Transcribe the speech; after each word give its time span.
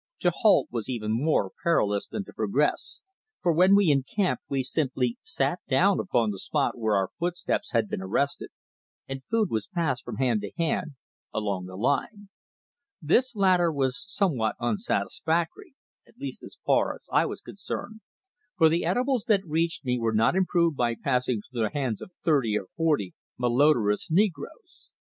To 0.21 0.31
halt 0.31 0.69
was 0.71 0.89
even 0.89 1.11
more 1.11 1.51
perilous 1.61 2.07
than 2.07 2.25
to 2.25 2.33
progress, 2.33 3.01
for 3.43 3.53
when 3.53 3.75
we 3.75 3.91
encamped 3.91 4.41
we 4.49 4.63
simply 4.63 5.19
sat 5.21 5.59
down 5.69 5.99
upon 5.99 6.31
the 6.31 6.39
spot 6.39 6.75
where 6.75 6.95
our 6.95 7.11
footsteps 7.19 7.71
had 7.73 7.87
been 7.87 8.01
arrested, 8.01 8.49
and 9.07 9.23
food 9.23 9.51
was 9.51 9.67
passed 9.67 10.03
from 10.03 10.15
hand 10.15 10.41
to 10.41 10.49
hand 10.57 10.93
along 11.31 11.67
the 11.67 11.75
line. 11.75 12.29
This 12.99 13.35
latter 13.35 13.71
was 13.71 14.03
somewhat 14.11 14.55
unsatisfactory, 14.59 15.75
at 16.07 16.17
least 16.17 16.41
as 16.43 16.57
far 16.65 16.95
as 16.95 17.07
I 17.13 17.27
was 17.27 17.41
concerned, 17.41 18.01
for 18.57 18.69
the 18.69 18.81
eatables 18.89 19.25
that 19.25 19.45
reached 19.45 19.85
me 19.85 19.99
were 19.99 20.15
not 20.15 20.35
improved 20.35 20.75
by 20.75 20.95
passing 20.95 21.41
through 21.41 21.61
the 21.61 21.69
hands 21.69 22.01
of 22.01 22.11
thirty 22.23 22.57
or 22.57 22.65
forty 22.75 23.13
malodorous 23.37 24.09
negroes. 24.09 24.89